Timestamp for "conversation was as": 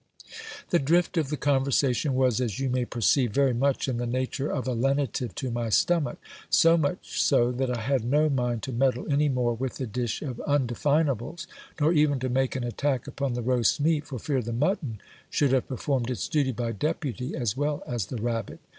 1.37-2.59